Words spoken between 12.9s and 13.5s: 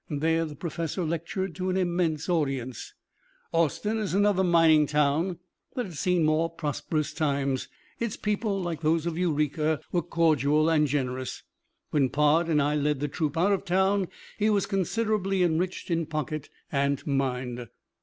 the troop